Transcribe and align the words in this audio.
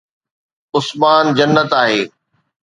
عثمان 0.75 1.33
جنت 1.33 1.73
آهي 1.81 2.11